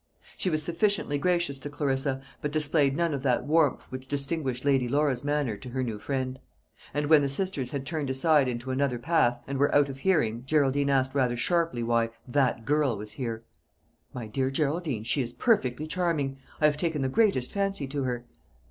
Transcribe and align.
She 0.35 0.49
was 0.49 0.63
sufficiently 0.63 1.19
gracious 1.19 1.59
to 1.59 1.69
Clarissa, 1.69 2.23
but 2.41 2.51
displayed 2.51 2.97
none 2.97 3.13
of 3.13 3.21
that 3.21 3.45
warmth 3.45 3.83
which 3.91 4.07
distinguished 4.07 4.65
Lady 4.65 4.89
Laura's 4.89 5.23
manner 5.23 5.55
to 5.57 5.69
her 5.69 5.83
new 5.83 5.99
friend; 5.99 6.39
and 6.91 7.05
when 7.05 7.21
the 7.21 7.29
sisters 7.29 7.69
had 7.69 7.85
turned 7.85 8.09
aside 8.09 8.47
into 8.47 8.71
another 8.71 8.97
path, 8.97 9.43
and 9.45 9.59
were 9.59 9.75
out 9.75 9.89
of 9.89 9.99
hearing, 9.99 10.43
Geraldine 10.47 10.89
asked 10.89 11.13
rather 11.13 11.37
sharply 11.37 11.83
why 11.83 12.09
"that 12.27 12.65
girl" 12.65 12.97
was 12.97 13.11
here? 13.11 13.43
"My 14.11 14.25
dear 14.25 14.49
Geraldine, 14.49 15.03
she 15.03 15.21
is 15.21 15.33
perfectly 15.33 15.85
charming. 15.85 16.39
I 16.59 16.65
have 16.65 16.77
taken 16.77 17.03
the 17.03 17.07
greatest 17.07 17.51
fancy 17.51 17.87
to 17.89 18.01
her." 18.05 18.25